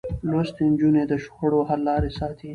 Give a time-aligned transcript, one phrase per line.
[0.29, 2.49] لوستې نجونې د شخړو حل لارې ساتي.